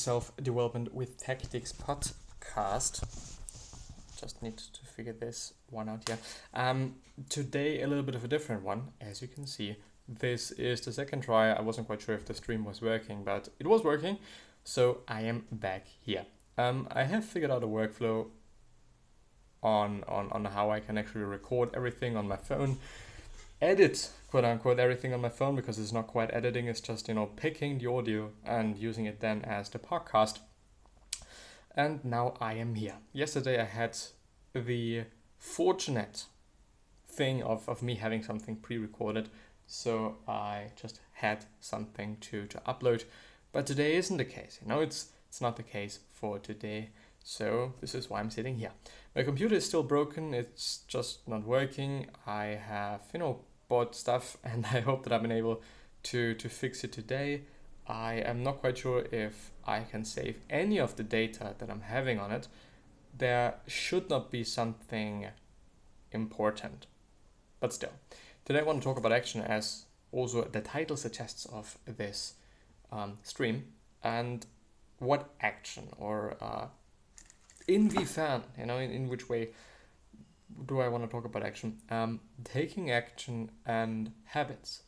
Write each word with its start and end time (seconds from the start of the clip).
Self 0.00 0.34
Development 0.42 0.94
with 0.94 1.18
Tactics 1.18 1.74
podcast. 1.74 3.04
Just 4.18 4.42
need 4.42 4.56
to 4.56 4.86
figure 4.86 5.12
this 5.12 5.52
one 5.68 5.90
out 5.90 6.08
here. 6.08 6.16
Um, 6.54 6.94
today, 7.28 7.82
a 7.82 7.86
little 7.86 8.02
bit 8.02 8.14
of 8.14 8.24
a 8.24 8.28
different 8.28 8.62
one, 8.62 8.92
as 9.02 9.20
you 9.20 9.28
can 9.28 9.46
see. 9.46 9.76
This 10.08 10.52
is 10.52 10.80
the 10.80 10.90
second 10.90 11.20
try. 11.20 11.50
I 11.52 11.60
wasn't 11.60 11.86
quite 11.86 12.00
sure 12.00 12.14
if 12.14 12.24
the 12.24 12.32
stream 12.32 12.64
was 12.64 12.80
working, 12.80 13.24
but 13.24 13.50
it 13.58 13.66
was 13.66 13.84
working. 13.84 14.16
So 14.64 15.02
I 15.06 15.20
am 15.20 15.44
back 15.52 15.86
here. 16.00 16.24
Um, 16.56 16.88
I 16.90 17.04
have 17.04 17.26
figured 17.26 17.50
out 17.50 17.62
a 17.62 17.66
workflow 17.66 18.28
on, 19.62 20.02
on, 20.08 20.32
on 20.32 20.46
how 20.46 20.70
I 20.70 20.80
can 20.80 20.96
actually 20.96 21.24
record 21.24 21.68
everything 21.74 22.16
on 22.16 22.26
my 22.26 22.36
phone 22.36 22.78
edit 23.62 24.10
quote 24.30 24.44
unquote 24.44 24.78
everything 24.78 25.12
on 25.12 25.20
my 25.20 25.28
phone 25.28 25.54
because 25.54 25.78
it's 25.78 25.92
not 25.92 26.06
quite 26.06 26.32
editing 26.32 26.66
it's 26.66 26.80
just 26.80 27.08
you 27.08 27.14
know 27.14 27.26
picking 27.26 27.78
the 27.78 27.90
audio 27.90 28.30
and 28.44 28.76
using 28.78 29.04
it 29.04 29.20
then 29.20 29.42
as 29.42 29.68
the 29.70 29.78
podcast. 29.78 30.38
And 31.76 32.04
now 32.04 32.34
i 32.40 32.54
am 32.54 32.74
here. 32.74 32.94
Yesterday 33.12 33.60
i 33.60 33.64
had 33.64 33.98
the 34.54 35.04
fortunate 35.36 36.24
thing 37.06 37.42
of, 37.42 37.68
of 37.68 37.82
me 37.82 37.96
having 37.96 38.22
something 38.22 38.56
pre-recorded 38.56 39.28
so 39.66 40.16
i 40.26 40.66
just 40.80 41.00
had 41.12 41.44
something 41.60 42.16
to 42.20 42.46
to 42.46 42.58
upload. 42.60 43.04
But 43.52 43.66
today 43.66 43.96
isn't 43.96 44.16
the 44.16 44.24
case 44.24 44.58
you 44.62 44.68
know 44.68 44.80
it's 44.80 45.08
it's 45.28 45.40
not 45.40 45.56
the 45.56 45.62
case 45.62 46.00
for 46.14 46.38
today. 46.38 46.90
So 47.22 47.74
this 47.82 47.94
is 47.94 48.08
why 48.08 48.20
i'm 48.20 48.30
sitting 48.30 48.56
here. 48.56 48.72
My 49.14 49.22
computer 49.22 49.56
is 49.56 49.66
still 49.66 49.82
broken 49.82 50.32
it's 50.32 50.78
just 50.88 51.28
not 51.28 51.44
working. 51.44 52.06
I 52.26 52.44
have 52.44 53.02
you 53.12 53.20
know 53.20 53.40
bought 53.70 53.94
stuff 53.94 54.36
and 54.44 54.66
I 54.66 54.80
hope 54.80 55.04
that 55.04 55.12
I've 55.14 55.22
been 55.22 55.32
able 55.32 55.62
to, 56.02 56.34
to 56.34 56.48
fix 56.50 56.84
it 56.84 56.92
today. 56.92 57.42
I 57.86 58.14
am 58.14 58.42
not 58.42 58.60
quite 58.60 58.76
sure 58.76 59.06
if 59.10 59.52
I 59.66 59.80
can 59.80 60.04
save 60.04 60.38
any 60.50 60.78
of 60.78 60.96
the 60.96 61.02
data 61.02 61.54
that 61.58 61.70
I'm 61.70 61.80
having 61.80 62.20
on 62.20 62.30
it. 62.30 62.48
There 63.16 63.54
should 63.66 64.10
not 64.10 64.30
be 64.30 64.44
something 64.44 65.28
important, 66.12 66.86
but 67.58 67.72
still. 67.72 67.92
Today 68.44 68.60
I 68.60 68.62
want 68.62 68.82
to 68.82 68.84
talk 68.84 68.98
about 68.98 69.12
action 69.12 69.40
as 69.40 69.86
also 70.12 70.42
the 70.42 70.60
title 70.60 70.96
suggests 70.96 71.46
of 71.46 71.78
this 71.86 72.34
um, 72.92 73.18
stream 73.22 73.64
and 74.02 74.46
what 74.98 75.30
action 75.40 75.88
or 75.98 76.36
uh, 76.40 76.66
inwiefern, 77.68 78.42
you 78.58 78.66
know, 78.66 78.78
in, 78.78 78.90
in 78.90 79.08
which 79.08 79.28
way 79.28 79.50
do 80.66 80.80
I 80.80 80.88
want 80.88 81.04
to 81.04 81.10
talk 81.10 81.24
about 81.24 81.42
action? 81.42 81.78
Um, 81.90 82.20
taking 82.44 82.90
action 82.90 83.50
and 83.66 84.12
habits. 84.24 84.82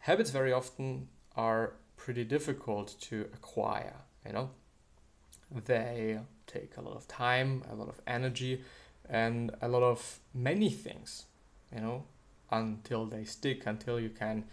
Habits 0.00 0.30
very 0.30 0.52
often 0.52 1.08
are 1.36 1.74
pretty 1.96 2.24
difficult 2.24 2.96
to 3.02 3.28
acquire, 3.32 3.96
you 4.26 4.32
know. 4.32 4.50
They 5.64 6.18
take 6.46 6.76
a 6.76 6.80
lot 6.80 6.96
of 6.96 7.06
time, 7.08 7.62
a 7.70 7.74
lot 7.74 7.88
of 7.88 8.00
energy, 8.06 8.62
and 9.08 9.54
a 9.60 9.68
lot 9.68 9.82
of 9.82 10.20
many 10.34 10.70
things, 10.70 11.26
you 11.74 11.80
know, 11.80 12.04
until 12.50 13.06
they 13.06 13.24
stick, 13.24 13.66
until 13.66 14.00
you 14.00 14.08
can 14.08 14.44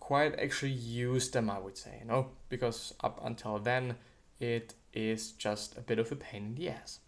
quite 0.00 0.38
actually 0.38 0.72
use 0.72 1.30
them, 1.30 1.48
I 1.48 1.58
would 1.58 1.78
say, 1.78 1.98
you 2.00 2.06
know, 2.06 2.28
because 2.48 2.94
up 3.02 3.20
until 3.24 3.58
then, 3.58 3.96
it 4.38 4.74
is 4.92 5.32
just 5.32 5.76
a 5.78 5.80
bit 5.80 5.98
of 5.98 6.12
a 6.12 6.16
pain 6.16 6.44
in 6.44 6.54
the 6.54 6.68
ass. 6.68 7.00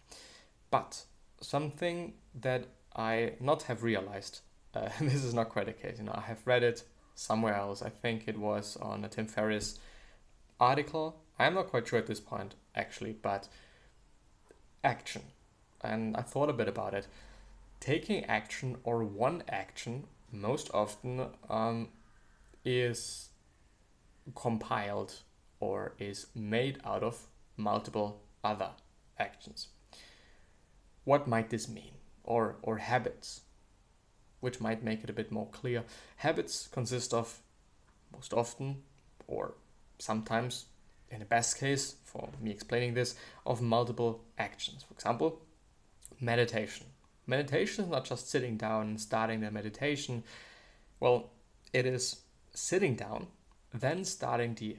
But 0.71 1.03
something 1.41 2.13
that 2.41 2.67
I 2.95 3.33
not 3.39 3.63
have 3.63 3.83
realized. 3.83 4.39
Uh, 4.73 4.89
this 5.01 5.23
is 5.23 5.33
not 5.33 5.49
quite 5.49 5.65
the 5.65 5.73
case. 5.73 5.97
You 5.97 6.05
know, 6.05 6.15
I 6.15 6.21
have 6.21 6.45
read 6.45 6.63
it 6.63 6.83
somewhere 7.15 7.55
else. 7.55 7.81
I 7.81 7.89
think 7.89 8.27
it 8.27 8.37
was 8.37 8.77
on 8.77 9.03
a 9.03 9.09
Tim 9.09 9.27
Ferriss 9.27 9.79
article. 10.59 11.21
I'm 11.39 11.53
not 11.53 11.67
quite 11.67 11.87
sure 11.87 11.99
at 11.99 12.07
this 12.07 12.19
point, 12.19 12.55
actually, 12.75 13.13
but 13.13 13.47
action. 14.83 15.21
And 15.81 16.15
I 16.17 16.21
thought 16.21 16.49
a 16.49 16.53
bit 16.53 16.67
about 16.67 16.93
it. 16.93 17.07
Taking 17.79 18.25
action 18.25 18.77
or 18.83 19.03
one 19.03 19.43
action 19.47 20.05
most 20.31 20.69
often 20.73 21.27
um, 21.49 21.89
is 22.65 23.29
compiled 24.35 25.21
or 25.59 25.93
is 25.99 26.27
made 26.35 26.79
out 26.83 27.03
of 27.03 27.27
multiple 27.55 28.21
other 28.43 28.71
actions. 29.19 29.67
What 31.07 31.25
might 31.25 31.49
this 31.49 31.69
mean? 31.69 31.91
Or, 32.25 32.57
or 32.61 32.79
habits, 32.79 33.39
which 34.41 34.59
might 34.59 34.83
make 34.83 35.05
it 35.05 35.09
a 35.09 35.13
bit 35.13 35.31
more 35.31 35.47
clear. 35.47 35.85
Habits 36.17 36.67
consist 36.67 37.13
of, 37.13 37.39
most 38.13 38.33
often, 38.33 38.83
or 39.25 39.53
sometimes, 39.99 40.65
in 41.09 41.19
the 41.19 41.25
best 41.25 41.57
case, 41.57 41.95
for 42.03 42.27
me 42.41 42.51
explaining 42.51 42.93
this, 42.93 43.15
of 43.45 43.61
multiple 43.61 44.25
actions. 44.37 44.83
For 44.83 44.93
example, 44.95 45.39
meditation. 46.19 46.87
Meditation 47.25 47.85
is 47.85 47.89
not 47.89 48.03
just 48.03 48.29
sitting 48.29 48.57
down 48.57 48.87
and 48.87 48.99
starting 48.99 49.39
the 49.39 49.49
meditation. 49.49 50.25
Well, 50.99 51.29
it 51.71 51.85
is 51.85 52.17
sitting 52.53 52.97
down, 52.97 53.27
then 53.73 54.03
starting 54.03 54.55
the 54.55 54.75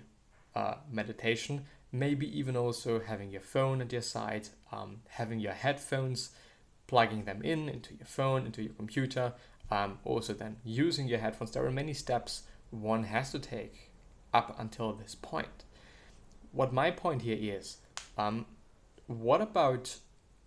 uh, 0.54 0.74
meditation, 0.92 1.64
maybe 1.90 2.38
even 2.38 2.54
also 2.54 3.00
having 3.00 3.30
your 3.30 3.40
phone 3.40 3.80
at 3.80 3.94
your 3.94 4.02
side, 4.02 4.50
um, 4.72 5.02
having 5.08 5.40
your 5.40 5.52
headphones, 5.52 6.30
plugging 6.86 7.24
them 7.24 7.42
in 7.42 7.68
into 7.68 7.94
your 7.94 8.06
phone, 8.06 8.46
into 8.46 8.62
your 8.62 8.74
computer, 8.74 9.32
um, 9.70 9.98
also 10.04 10.32
then 10.32 10.56
using 10.64 11.06
your 11.06 11.18
headphones. 11.18 11.50
There 11.50 11.66
are 11.66 11.70
many 11.70 11.94
steps 11.94 12.42
one 12.70 13.04
has 13.04 13.32
to 13.32 13.38
take 13.38 13.90
up 14.32 14.58
until 14.58 14.92
this 14.92 15.14
point. 15.14 15.64
What 16.52 16.72
my 16.72 16.90
point 16.90 17.22
here 17.22 17.38
is, 17.38 17.78
um, 18.16 18.46
what 19.06 19.40
about 19.40 19.96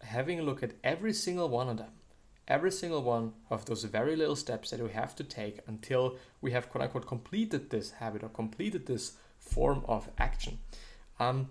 having 0.01 0.39
a 0.39 0.43
look 0.43 0.63
at 0.63 0.73
every 0.83 1.13
single 1.13 1.49
one 1.49 1.69
of 1.69 1.77
them? 1.77 1.91
Every 2.47 2.71
single 2.71 3.01
one 3.01 3.33
of 3.49 3.65
those 3.65 3.83
very 3.85 4.15
little 4.15 4.35
steps 4.35 4.71
that 4.71 4.81
we 4.81 4.91
have 4.91 5.15
to 5.15 5.23
take 5.23 5.59
until 5.67 6.17
we 6.41 6.51
have 6.51 6.69
quote 6.69 6.83
unquote 6.83 7.07
completed 7.07 7.69
this 7.69 7.91
habit 7.91 8.23
or 8.23 8.29
completed 8.29 8.85
this 8.85 9.13
form 9.39 9.83
of 9.87 10.09
action. 10.17 10.59
Um, 11.19 11.49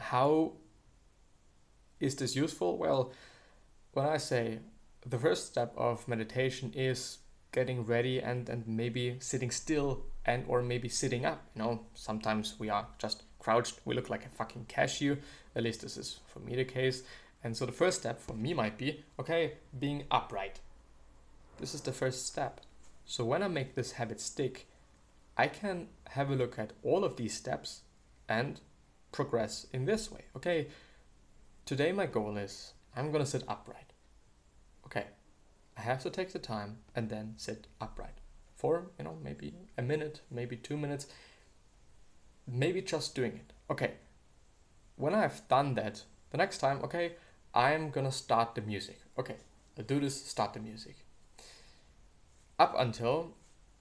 how 0.00 0.52
is 2.04 2.16
this 2.16 2.36
useful? 2.36 2.78
Well, 2.78 3.12
when 3.92 4.06
I 4.06 4.18
say 4.18 4.58
the 5.06 5.18
first 5.18 5.46
step 5.46 5.72
of 5.76 6.06
meditation 6.08 6.72
is 6.74 7.18
getting 7.52 7.86
ready 7.86 8.18
and, 8.20 8.48
and 8.48 8.66
maybe 8.66 9.16
sitting 9.20 9.50
still 9.50 10.04
and 10.26 10.44
or 10.48 10.60
maybe 10.62 10.88
sitting 10.88 11.24
up. 11.24 11.42
You 11.54 11.62
know, 11.62 11.80
sometimes 11.94 12.56
we 12.58 12.68
are 12.68 12.86
just 12.98 13.22
crouched, 13.38 13.80
we 13.84 13.94
look 13.94 14.10
like 14.10 14.26
a 14.26 14.28
fucking 14.30 14.66
cashew. 14.66 15.16
At 15.54 15.62
least 15.62 15.82
this 15.82 15.96
is 15.96 16.20
for 16.26 16.40
me 16.40 16.56
the 16.56 16.64
case. 16.64 17.02
And 17.44 17.56
so 17.56 17.66
the 17.66 17.72
first 17.72 18.00
step 18.00 18.20
for 18.20 18.34
me 18.34 18.54
might 18.54 18.78
be, 18.78 19.04
okay, 19.20 19.54
being 19.78 20.04
upright. 20.10 20.60
This 21.58 21.74
is 21.74 21.82
the 21.82 21.92
first 21.92 22.26
step. 22.26 22.60
So 23.04 23.24
when 23.24 23.42
I 23.42 23.48
make 23.48 23.74
this 23.74 23.92
habit 23.92 24.20
stick, 24.20 24.66
I 25.36 25.46
can 25.48 25.88
have 26.10 26.30
a 26.30 26.34
look 26.34 26.58
at 26.58 26.72
all 26.82 27.04
of 27.04 27.16
these 27.16 27.34
steps 27.34 27.82
and 28.28 28.60
progress 29.12 29.66
in 29.72 29.84
this 29.84 30.10
way. 30.10 30.24
Okay, 30.34 30.68
today 31.64 31.92
my 31.92 32.06
goal 32.06 32.36
is 32.36 32.74
I'm 32.96 33.10
gonna 33.10 33.26
sit 33.26 33.44
upright. 33.48 33.92
Okay, 34.86 35.06
I 35.76 35.80
have 35.80 36.02
to 36.02 36.10
take 36.10 36.32
the 36.32 36.38
time 36.38 36.78
and 36.94 37.08
then 37.08 37.34
sit 37.36 37.66
upright 37.80 38.20
for, 38.54 38.90
you 38.98 39.04
know, 39.04 39.16
maybe 39.22 39.54
a 39.76 39.82
minute, 39.82 40.20
maybe 40.30 40.56
two 40.56 40.76
minutes, 40.76 41.06
maybe 42.46 42.82
just 42.82 43.14
doing 43.14 43.32
it. 43.32 43.52
Okay, 43.70 43.92
when 44.96 45.14
I've 45.14 45.46
done 45.48 45.74
that, 45.74 46.02
the 46.30 46.36
next 46.36 46.58
time, 46.58 46.80
okay, 46.84 47.12
I'm 47.54 47.90
gonna 47.90 48.12
start 48.12 48.54
the 48.54 48.60
music. 48.60 49.00
Okay, 49.18 49.36
I'll 49.78 49.84
do 49.84 50.00
this, 50.00 50.24
start 50.24 50.52
the 50.52 50.60
music. 50.60 50.96
Up 52.58 52.74
until 52.78 53.34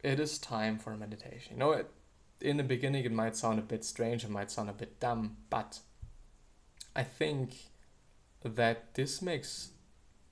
it 0.03 0.19
is 0.19 0.37
time 0.37 0.79
for 0.79 0.95
meditation. 0.95 1.53
You 1.53 1.59
know, 1.59 1.71
it, 1.71 1.91
in 2.41 2.57
the 2.57 2.63
beginning, 2.63 3.05
it 3.05 3.11
might 3.11 3.35
sound 3.35 3.59
a 3.59 3.61
bit 3.61 3.83
strange, 3.83 4.23
it 4.23 4.29
might 4.29 4.51
sound 4.51 4.69
a 4.69 4.73
bit 4.73 4.99
dumb, 4.99 5.37
but 5.49 5.79
I 6.95 7.03
think 7.03 7.53
that 8.43 8.93
this 8.93 9.21
makes 9.21 9.69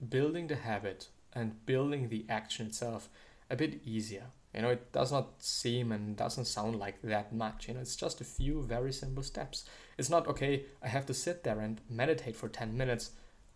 building 0.09 0.47
the 0.47 0.55
habit 0.55 1.09
and 1.33 1.65
building 1.65 2.09
the 2.09 2.25
action 2.29 2.67
itself 2.67 3.09
a 3.49 3.55
bit 3.55 3.81
easier. 3.85 4.25
You 4.53 4.63
know, 4.63 4.69
it 4.69 4.91
does 4.91 5.11
not 5.11 5.41
seem 5.41 5.91
and 5.91 6.17
doesn't 6.17 6.45
sound 6.45 6.77
like 6.77 7.01
that 7.03 7.33
much. 7.33 7.67
You 7.67 7.75
know, 7.75 7.79
it's 7.79 7.95
just 7.95 8.19
a 8.19 8.25
few 8.25 8.61
very 8.61 8.91
simple 8.91 9.23
steps. 9.23 9.63
It's 9.97 10.09
not 10.09 10.27
okay, 10.27 10.65
I 10.83 10.89
have 10.89 11.05
to 11.05 11.13
sit 11.13 11.43
there 11.43 11.59
and 11.59 11.79
meditate 11.89 12.35
for 12.35 12.49
10 12.49 12.75
minutes. 12.75 13.11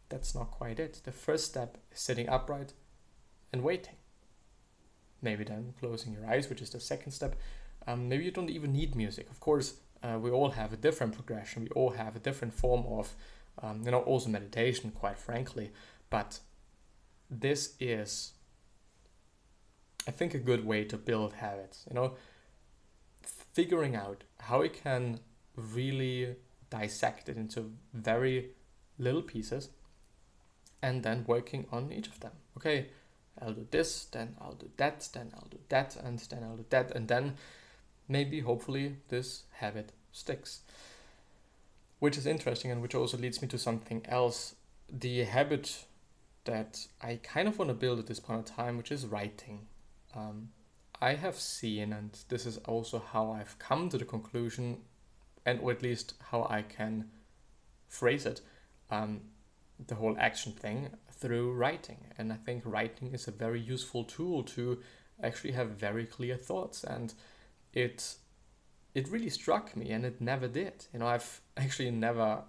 That's 0.09 0.33
not 0.33 0.51
quite 0.51 0.79
it. 0.79 1.01
The 1.03 1.11
first 1.11 1.45
step 1.45 1.77
is 1.91 1.99
sitting 1.99 2.29
upright 2.29 2.73
and 3.51 3.61
waiting. 3.63 3.95
Maybe 5.21 5.43
then 5.43 5.73
closing 5.79 6.13
your 6.13 6.29
eyes, 6.29 6.49
which 6.49 6.61
is 6.61 6.69
the 6.69 6.79
second 6.79 7.11
step. 7.11 7.35
Um, 7.87 8.07
maybe 8.07 8.23
you 8.23 8.31
don't 8.31 8.49
even 8.49 8.71
need 8.71 8.95
music. 8.95 9.29
Of 9.29 9.39
course, 9.39 9.75
uh, 10.03 10.19
we 10.19 10.29
all 10.29 10.51
have 10.51 10.71
a 10.71 10.77
different 10.77 11.13
progression. 11.13 11.63
We 11.63 11.69
all 11.69 11.91
have 11.91 12.15
a 12.15 12.19
different 12.19 12.53
form 12.53 12.85
of, 12.87 13.15
um, 13.61 13.81
you 13.83 13.91
know, 13.91 14.01
also 14.01 14.29
meditation, 14.29 14.91
quite 14.91 15.17
frankly. 15.17 15.71
But 16.09 16.39
this 17.29 17.75
is, 17.79 18.33
I 20.07 20.11
think, 20.11 20.33
a 20.33 20.39
good 20.39 20.65
way 20.65 20.83
to 20.85 20.97
build 20.97 21.33
habits. 21.33 21.85
You 21.89 21.95
know, 21.95 22.15
figuring 23.53 23.95
out 23.95 24.23
how 24.39 24.61
we 24.61 24.69
can 24.69 25.19
really 25.55 26.35
dissect 26.69 27.29
it 27.29 27.37
into 27.37 27.71
very 27.93 28.49
little 28.97 29.21
pieces 29.21 29.69
and 30.81 31.03
then 31.03 31.23
working 31.27 31.65
on 31.71 31.91
each 31.91 32.07
of 32.07 32.19
them. 32.19 32.33
Okay, 32.57 32.87
I'll 33.41 33.53
do 33.53 33.67
this, 33.71 34.05
then 34.05 34.35
I'll 34.39 34.53
do 34.53 34.69
that, 34.77 35.09
then 35.13 35.31
I'll 35.35 35.47
do 35.49 35.59
that, 35.69 35.95
and 35.95 36.19
then 36.19 36.43
I'll 36.43 36.57
do 36.57 36.65
that, 36.69 36.91
and 36.91 37.07
then 37.07 37.35
maybe, 38.07 38.39
hopefully, 38.41 38.97
this 39.09 39.43
habit 39.51 39.91
sticks. 40.11 40.61
Which 42.05 42.19
is 42.19 42.27
interesting 42.27 42.69
and 42.69 42.83
which 42.83 42.93
also 42.93 43.17
leads 43.17 43.41
me 43.41 43.47
to 43.47 43.57
something 43.57 44.05
else. 44.07 44.53
The 44.87 45.23
habit 45.23 45.85
that 46.43 46.85
I 47.01 47.19
kind 47.23 47.47
of 47.47 47.57
want 47.57 47.69
to 47.69 47.73
build 47.73 47.97
at 47.97 48.05
this 48.05 48.19
point 48.19 48.47
in 48.47 48.55
time, 48.55 48.77
which 48.77 48.91
is 48.91 49.07
writing. 49.07 49.65
Um, 50.13 50.49
I 51.01 51.15
have 51.15 51.35
seen, 51.35 51.91
and 51.91 52.15
this 52.29 52.45
is 52.45 52.57
also 52.57 53.01
how 53.11 53.31
I've 53.31 53.57
come 53.57 53.89
to 53.89 53.97
the 53.97 54.05
conclusion, 54.05 54.83
and 55.47 55.59
or 55.61 55.71
at 55.71 55.81
least 55.81 56.13
how 56.29 56.45
I 56.47 56.61
can 56.61 57.09
phrase 57.87 58.27
it, 58.27 58.41
um, 58.91 59.21
the 59.87 59.95
whole 59.95 60.15
action 60.19 60.51
thing 60.51 60.89
through 61.11 61.53
writing. 61.53 62.05
And 62.19 62.31
I 62.31 62.35
think 62.35 62.61
writing 62.65 63.15
is 63.15 63.27
a 63.27 63.31
very 63.31 63.59
useful 63.59 64.03
tool 64.03 64.43
to 64.43 64.79
actually 65.23 65.53
have 65.53 65.69
very 65.69 66.05
clear 66.05 66.37
thoughts. 66.37 66.83
And 66.83 67.15
it 67.73 68.17
it 68.95 69.09
really 69.09 69.29
struck 69.29 69.75
me, 69.75 69.91
and 69.91 70.05
it 70.05 70.21
never 70.21 70.47
did. 70.47 70.85
You 70.93 70.99
know, 70.99 71.07
I've 71.07 71.41
actually 71.57 71.91
never. 71.91 72.39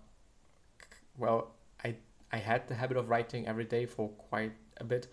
Well, 1.18 1.52
I 1.84 1.96
I 2.32 2.38
had 2.38 2.68
the 2.68 2.74
habit 2.76 2.96
of 2.96 3.10
writing 3.10 3.46
every 3.46 3.64
day 3.64 3.84
for 3.84 4.08
quite 4.08 4.52
a 4.78 4.84
bit, 4.84 5.08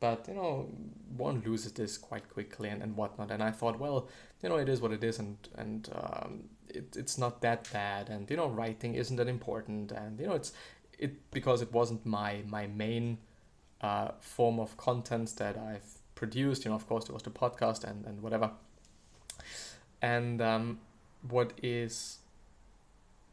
but 0.00 0.26
you 0.28 0.34
know, 0.34 0.70
one 1.16 1.42
loses 1.44 1.72
this 1.72 1.98
quite 1.98 2.28
quickly 2.30 2.68
and, 2.68 2.82
and 2.82 2.96
whatnot. 2.96 3.30
And 3.30 3.42
I 3.42 3.50
thought, 3.50 3.78
well, 3.78 4.08
you 4.42 4.48
know, 4.48 4.56
it 4.56 4.68
is 4.68 4.80
what 4.80 4.92
it 4.92 5.02
is, 5.02 5.18
and 5.18 5.36
and 5.56 5.90
um, 5.94 6.44
it, 6.68 6.96
it's 6.96 7.18
not 7.18 7.42
that 7.42 7.68
bad, 7.72 8.08
and 8.08 8.30
you 8.30 8.36
know, 8.36 8.48
writing 8.48 8.94
isn't 8.94 9.16
that 9.16 9.28
important, 9.28 9.92
and 9.92 10.20
you 10.20 10.26
know, 10.26 10.34
it's 10.34 10.52
it 10.98 11.30
because 11.32 11.62
it 11.62 11.72
wasn't 11.72 12.06
my 12.06 12.42
my 12.46 12.66
main 12.68 13.18
uh, 13.80 14.10
form 14.20 14.60
of 14.60 14.76
content 14.76 15.34
that 15.38 15.58
I've 15.58 15.98
produced. 16.14 16.64
You 16.64 16.70
know, 16.70 16.76
of 16.76 16.86
course, 16.86 17.06
there 17.06 17.14
was 17.14 17.24
the 17.24 17.30
podcast 17.30 17.82
and 17.82 18.06
and 18.06 18.22
whatever. 18.22 18.52
And 20.06 20.40
um, 20.40 20.78
what 21.28 21.52
is 21.64 22.18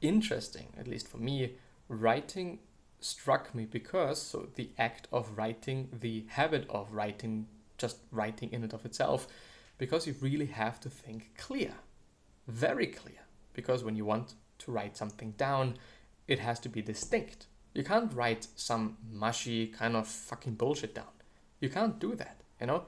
interesting, 0.01 0.73
at 0.75 0.87
least 0.87 1.07
for 1.07 1.17
me, 1.17 1.53
writing 1.87 2.57
struck 2.99 3.53
me 3.53 3.65
because 3.65 4.19
so 4.19 4.47
the 4.55 4.69
act 4.79 5.07
of 5.11 5.37
writing, 5.37 5.89
the 6.01 6.25
habit 6.29 6.65
of 6.71 6.91
writing, 6.91 7.45
just 7.77 7.97
writing 8.11 8.51
in 8.51 8.63
and 8.63 8.73
of 8.73 8.87
itself, 8.87 9.27
because 9.77 10.07
you 10.07 10.15
really 10.19 10.47
have 10.47 10.79
to 10.79 10.89
think 10.89 11.37
clear, 11.37 11.73
very 12.47 12.87
clear. 12.87 13.21
Because 13.53 13.83
when 13.83 13.95
you 13.95 14.05
want 14.05 14.33
to 14.57 14.71
write 14.71 14.97
something 14.97 15.35
down, 15.37 15.77
it 16.27 16.39
has 16.39 16.59
to 16.61 16.69
be 16.69 16.81
distinct. 16.81 17.45
You 17.75 17.83
can't 17.83 18.11
write 18.15 18.47
some 18.55 18.97
mushy 19.11 19.67
kind 19.67 19.95
of 19.95 20.07
fucking 20.07 20.55
bullshit 20.55 20.95
down. 20.95 21.13
You 21.59 21.69
can't 21.69 21.99
do 21.99 22.15
that, 22.15 22.41
you 22.59 22.65
know? 22.65 22.85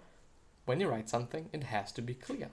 When 0.66 0.80
you 0.80 0.88
write 0.90 1.08
something, 1.08 1.50
it 1.54 1.66
has 1.66 1.92
to 1.92 2.02
be 2.02 2.16
clear. 2.16 2.50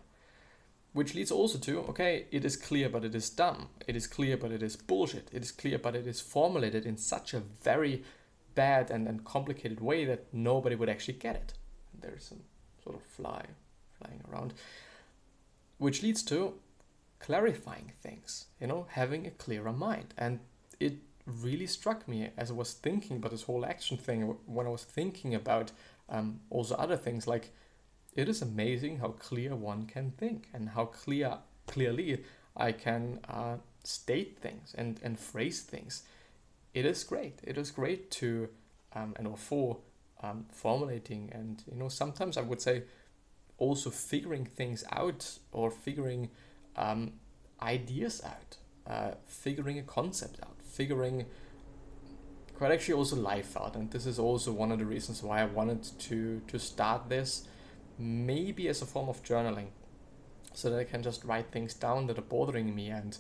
Which 0.93 1.15
leads 1.15 1.31
also 1.31 1.59
to, 1.59 1.81
okay, 1.89 2.27
it 2.31 2.45
is 2.45 2.57
clear 2.57 2.89
but 2.89 3.05
it 3.05 3.15
is 3.15 3.31
dumb. 3.31 3.69
It 3.87 3.97
is 3.97 4.07
clear 4.07 4.37
but 4.37 4.53
it 4.53 4.63
is 4.63 4.77
bullshit. 4.77 5.29
It 5.33 5.43
is 5.43 5.51
clear 5.51 5.79
but 5.79 5.97
it 5.97 6.07
is 6.07 6.21
formulated 6.21 6.85
in 6.85 6.97
such 6.97 7.33
a 7.33 7.41
very 7.41 8.05
bad 8.55 8.91
and, 8.91 9.09
and 9.09 9.25
complicated 9.25 9.81
way 9.81 10.05
that 10.05 10.27
nobody 10.33 10.77
would 10.77 10.91
actually 10.91 11.15
get 11.15 11.37
it. 11.37 11.55
There's 11.99 12.25
some 12.25 12.41
sort 12.85 12.97
of 12.97 13.03
fly 13.03 13.45
flying 13.99 14.21
around. 14.31 14.53
Which 15.79 16.03
leads 16.03 16.23
to 16.25 16.55
clarifying 17.19 17.93
things, 18.03 18.47
you 18.61 18.67
know, 18.67 18.87
having 18.91 19.27
a 19.27 19.31
clearer 19.31 19.73
mind. 19.73 20.13
And 20.19 20.41
it 20.79 20.99
really 21.27 21.67
struck 21.67 22.07
me 22.07 22.31
as 22.37 22.51
I 22.51 22.55
was 22.55 22.73
thinking 22.73 23.17
about 23.17 23.31
this 23.31 23.43
whole 23.43 23.65
action 23.65 23.97
thing, 23.97 24.37
when 24.47 24.67
I 24.67 24.71
was 24.71 24.85
thinking 24.85 25.35
about 25.35 25.73
um, 26.09 26.41
also 26.51 26.75
other 26.75 26.97
things 26.97 27.27
like 27.27 27.53
it 28.15 28.29
is 28.29 28.43
amazing 28.43 28.99
how 28.99 29.09
clear 29.09 29.55
one 29.55 29.87
can 29.87 30.13
think 30.13 30.49
and 30.53 30.71
how 30.71 30.87
clear 30.87 31.39
clearly 31.67 32.25
I 32.57 32.73
can 32.73 33.21
uh, 33.29 33.57
state 33.85 34.39
things 34.41 34.75
and, 34.77 35.01
and 35.03 35.19
phrase 35.19 35.63
things. 35.63 36.03
It 36.75 36.85
is 36.85 37.05
great. 37.05 37.41
It 37.43 37.57
is 37.57 37.71
great 37.71 38.11
to 38.13 38.49
um, 38.95 39.15
and 39.17 39.27
or 39.27 39.37
for 39.37 39.79
um, 40.23 40.47
formulating 40.53 41.31
and 41.33 41.63
you 41.71 41.77
know 41.77 41.89
sometimes 41.89 42.37
I 42.37 42.43
would 42.43 42.61
say 42.61 42.83
also 43.59 43.91
figuring 43.91 44.45
things 44.45 44.85
out 44.93 45.39
or 45.53 45.71
figuring 45.71 46.31
um, 46.77 47.15
ideas 47.63 48.23
out, 48.25 48.57
uh, 48.87 49.13
figuring 49.27 49.79
a 49.79 49.83
concept 49.83 50.41
out, 50.43 50.57
figuring 50.63 51.27
quite 52.55 52.73
actually 52.73 52.95
also 52.95 53.17
life 53.17 53.57
out. 53.57 53.75
And 53.77 53.91
this 53.91 54.05
is 54.05 54.19
also 54.19 54.53
one 54.53 54.71
of 54.71 54.79
the 54.79 54.87
reasons 54.87 55.23
why 55.23 55.41
I 55.41 55.47
wanted 55.47 55.85
to 56.01 56.43
to 56.49 56.59
start 56.59 57.09
this 57.09 57.47
maybe 57.99 58.69
as 58.69 58.83
a 58.83 58.87
form 58.87 59.09
of 59.09 59.23
journaling 59.23 59.69
so 60.55 60.71
that 60.71 60.79
I 60.79 60.85
can 60.85 61.03
just 61.03 61.25
write 61.25 61.51
things 61.51 61.75
down 61.75 62.07
that 62.07 62.19
are 62.19 62.23
bothering 62.23 62.75
me. 62.75 62.89
And 62.89 63.17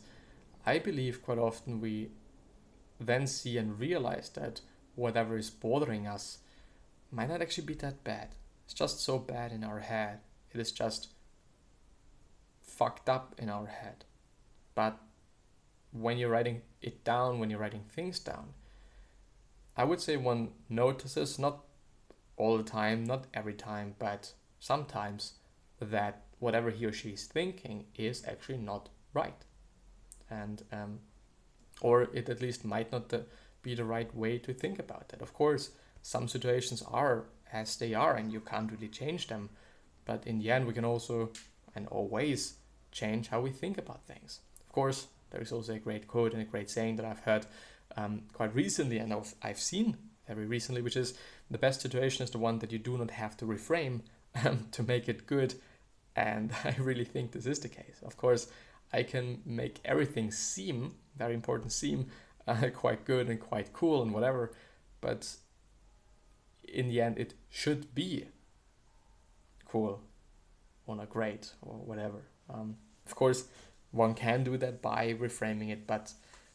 I 0.66 0.78
believe 0.78 1.22
quite 1.22 1.38
often 1.38 1.80
we 1.80 2.10
then 3.00 3.26
see 3.26 3.58
and 3.58 3.78
realize 3.78 4.28
that 4.30 4.60
whatever 4.94 5.36
is 5.36 5.50
bothering 5.50 6.06
us 6.06 6.38
might 7.10 7.28
not 7.28 7.42
actually 7.42 7.66
be 7.66 7.74
that 7.74 8.04
bad. 8.04 8.28
It's 8.64 8.74
just 8.74 9.00
so 9.00 9.18
bad 9.18 9.52
in 9.52 9.64
our 9.64 9.80
head. 9.80 10.20
It 10.52 10.60
is 10.60 10.72
just 10.72 11.08
fucked 12.62 13.08
up 13.08 13.34
in 13.38 13.48
our 13.48 13.66
head. 13.66 14.04
But 14.74 14.98
when 15.92 16.18
you're 16.18 16.30
writing 16.30 16.62
it 16.80 17.04
down, 17.04 17.38
when 17.38 17.50
you're 17.50 17.58
writing 17.58 17.84
things 17.88 18.18
down, 18.18 18.54
I 19.76 19.84
would 19.84 20.00
say 20.00 20.16
one 20.16 20.50
notices, 20.68 21.38
not 21.38 21.64
all 22.36 22.56
the 22.56 22.64
time, 22.64 23.04
not 23.04 23.26
every 23.34 23.54
time, 23.54 23.94
but 23.98 24.32
sometimes 24.62 25.32
that 25.80 26.22
whatever 26.38 26.70
he 26.70 26.86
or 26.86 26.92
she 26.92 27.10
is 27.10 27.24
thinking 27.24 27.84
is 27.96 28.22
actually 28.28 28.58
not 28.58 28.88
right. 29.12 29.44
And, 30.30 30.62
um, 30.72 31.00
or 31.80 32.02
it 32.14 32.28
at 32.28 32.40
least 32.40 32.64
might 32.64 32.92
not 32.92 33.12
be 33.62 33.74
the 33.74 33.84
right 33.84 34.14
way 34.14 34.38
to 34.38 34.54
think 34.54 34.78
about 34.78 35.10
it. 35.12 35.20
Of 35.20 35.34
course, 35.34 35.70
some 36.02 36.28
situations 36.28 36.80
are 36.86 37.24
as 37.52 37.76
they 37.76 37.92
are 37.92 38.14
and 38.14 38.32
you 38.32 38.38
can't 38.38 38.70
really 38.70 38.88
change 38.88 39.26
them. 39.26 39.50
But 40.04 40.26
in 40.28 40.38
the 40.38 40.52
end, 40.52 40.66
we 40.66 40.74
can 40.74 40.84
also 40.84 41.30
and 41.74 41.88
always 41.88 42.54
change 42.92 43.28
how 43.28 43.40
we 43.40 43.50
think 43.50 43.78
about 43.78 44.06
things. 44.06 44.40
Of 44.60 44.72
course, 44.72 45.08
there 45.30 45.40
is 45.40 45.50
also 45.50 45.74
a 45.74 45.80
great 45.80 46.06
quote 46.06 46.34
and 46.34 46.42
a 46.42 46.44
great 46.52 46.70
saying 46.70 46.96
that 46.96 47.06
I've 47.06 47.20
heard 47.20 47.46
um, 47.96 48.22
quite 48.32 48.54
recently 48.54 48.98
and 48.98 49.12
I've 49.42 49.58
seen 49.58 49.96
very 50.28 50.46
recently, 50.46 50.82
which 50.82 50.96
is 50.96 51.14
the 51.50 51.58
best 51.58 51.80
situation 51.80 52.22
is 52.22 52.30
the 52.30 52.38
one 52.38 52.60
that 52.60 52.70
you 52.70 52.78
do 52.78 52.96
not 52.96 53.10
have 53.10 53.36
to 53.38 53.44
reframe, 53.44 54.02
um, 54.44 54.66
to 54.72 54.82
make 54.82 55.08
it 55.08 55.26
good. 55.26 55.54
And 56.16 56.52
I 56.64 56.74
really 56.78 57.04
think 57.04 57.32
this 57.32 57.46
is 57.46 57.60
the 57.60 57.68
case. 57.68 58.00
Of 58.04 58.16
course, 58.16 58.48
I 58.92 59.02
can 59.02 59.40
make 59.44 59.80
everything 59.84 60.30
seem, 60.30 60.94
very 61.16 61.34
important, 61.34 61.72
seem 61.72 62.06
uh, 62.46 62.68
quite 62.74 63.04
good 63.04 63.28
and 63.28 63.40
quite 63.40 63.72
cool 63.72 64.02
and 64.02 64.12
whatever. 64.12 64.52
But 65.00 65.36
in 66.66 66.88
the 66.88 67.00
end, 67.00 67.18
it 67.18 67.34
should 67.50 67.94
be 67.94 68.26
cool 69.66 70.00
or 70.86 70.96
not 70.96 71.10
great 71.10 71.52
or 71.62 71.74
whatever. 71.74 72.22
Um, 72.52 72.76
of 73.06 73.14
course, 73.14 73.48
one 73.90 74.14
can 74.14 74.44
do 74.44 74.56
that 74.58 74.82
by 74.82 75.14
reframing 75.14 75.70
it, 75.70 75.86
but 75.86 76.12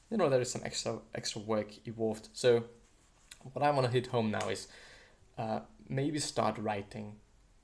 you 0.10 0.18
know 0.18 0.30
there 0.30 0.42
is 0.42 0.52
some 0.52 0.62
extra 0.64 1.00
extra 1.14 1.42
work 1.42 1.70
involved. 1.86 2.30
So 2.34 2.64
what 3.54 3.64
I 3.64 3.72
want 3.72 3.86
to 3.86 3.92
hit 3.92 4.08
home 4.08 4.32
now 4.32 4.50
is 4.50 4.68
uh, 5.38 5.60
maybe 5.88 6.20
start 6.20 6.58
writing 6.58 7.16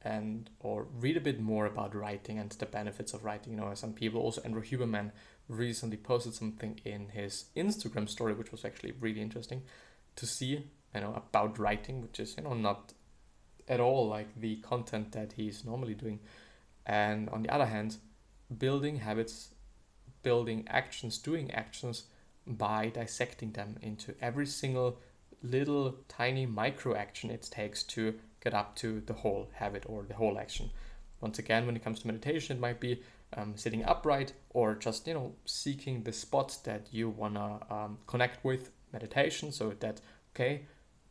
and 0.03 0.49
or 0.59 0.87
read 0.99 1.17
a 1.17 1.21
bit 1.21 1.39
more 1.39 1.65
about 1.65 1.95
writing 1.95 2.37
and 2.37 2.51
the 2.51 2.65
benefits 2.65 3.13
of 3.13 3.23
writing. 3.23 3.53
You 3.53 3.59
know, 3.59 3.73
some 3.73 3.93
people 3.93 4.21
also 4.21 4.41
Andrew 4.41 4.63
Huberman 4.63 5.11
recently 5.47 5.97
posted 5.97 6.33
something 6.33 6.79
in 6.85 7.09
his 7.09 7.45
Instagram 7.55 8.09
story, 8.09 8.33
which 8.33 8.51
was 8.51 8.65
actually 8.65 8.93
really 8.99 9.21
interesting 9.21 9.63
to 10.15 10.25
see. 10.25 10.67
You 10.93 11.01
know 11.01 11.13
about 11.15 11.57
writing, 11.57 12.01
which 12.01 12.19
is 12.19 12.35
you 12.37 12.43
know 12.43 12.53
not 12.53 12.93
at 13.67 13.79
all 13.79 14.07
like 14.07 14.39
the 14.39 14.57
content 14.57 15.11
that 15.13 15.33
he's 15.33 15.65
normally 15.65 15.95
doing. 15.95 16.19
And 16.85 17.29
on 17.29 17.41
the 17.41 17.49
other 17.49 17.65
hand, 17.65 17.97
building 18.55 18.97
habits, 18.97 19.55
building 20.21 20.67
actions, 20.69 21.17
doing 21.17 21.49
actions 21.51 22.03
by 22.45 22.89
dissecting 22.89 23.53
them 23.53 23.77
into 23.81 24.13
every 24.21 24.45
single 24.45 24.99
little 25.41 25.95
tiny 26.07 26.45
micro 26.45 26.95
action 26.95 27.29
it 27.29 27.47
takes 27.51 27.83
to 27.83 28.15
get 28.43 28.53
up 28.53 28.75
to 28.75 29.01
the 29.01 29.13
whole 29.13 29.49
habit 29.53 29.83
or 29.87 30.03
the 30.03 30.13
whole 30.13 30.37
action. 30.37 30.69
Once 31.21 31.39
again, 31.39 31.65
when 31.65 31.75
it 31.75 31.83
comes 31.83 31.99
to 31.99 32.07
meditation, 32.07 32.57
it 32.57 32.59
might 32.59 32.79
be 32.79 33.01
um, 33.37 33.53
sitting 33.55 33.83
upright 33.85 34.33
or 34.49 34.75
just 34.75 35.07
you 35.07 35.13
know 35.13 35.33
seeking 35.45 36.03
the 36.03 36.11
spot 36.11 36.57
that 36.65 36.87
you 36.91 37.09
wanna 37.09 37.59
um, 37.69 37.97
connect 38.07 38.43
with 38.43 38.71
meditation, 38.91 39.51
so 39.51 39.73
that 39.79 40.01
okay, 40.35 40.63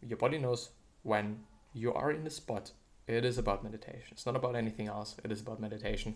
your 0.02 0.18
body 0.18 0.38
knows 0.38 0.70
when 1.02 1.40
you 1.72 1.92
are 1.94 2.10
in 2.10 2.24
the 2.24 2.30
spot. 2.30 2.72
It 3.08 3.24
is 3.24 3.38
about 3.38 3.64
meditation. 3.64 4.08
It's 4.12 4.26
not 4.26 4.36
about 4.36 4.54
anything 4.54 4.86
else. 4.86 5.16
It 5.24 5.32
is 5.32 5.40
about 5.40 5.60
meditation. 5.60 6.14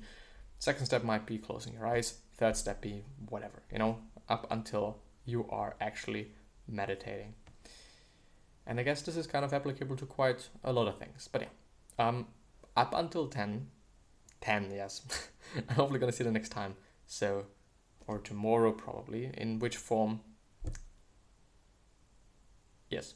Second 0.59 0.87
step 0.87 1.03
might 1.03 1.27
be 1.27 1.39
closing 1.39 1.73
your 1.75 1.87
eyes. 1.87 2.19
Third 2.37 2.57
step 2.57 2.81
be 2.81 3.03
whatever 3.31 3.63
you 3.73 3.79
know 3.79 3.99
up 4.29 4.47
until 4.51 4.99
you 5.25 5.47
are 5.51 5.75
actually 5.81 6.29
meditating. 6.69 7.35
And 8.67 8.81
I 8.81 8.83
guess 8.83 9.03
this 9.03 9.17
is 9.17 9.27
kind 9.27 9.45
of 9.45 9.53
applicable 9.53 9.97
to 9.97 10.07
quite 10.07 10.49
a 10.65 10.73
lot 10.73 10.89
of 10.89 10.99
things. 10.99 11.29
But 11.31 11.43
yeah, 11.43 12.07
um, 12.07 12.27
up 12.77 12.93
until 12.95 13.29
10, 13.29 13.69
10, 14.41 14.71
yes, 14.73 15.03
I'm 15.69 15.77
hopefully 15.77 16.01
gonna 16.01 16.13
see 16.13 16.25
the 16.25 16.33
next 16.33 16.49
time. 16.49 16.75
So, 17.07 17.47
or 18.07 18.19
tomorrow 18.19 18.73
probably, 18.73 19.31
in 19.35 19.59
which 19.59 19.77
form? 19.77 20.21
Yes, 22.91 23.15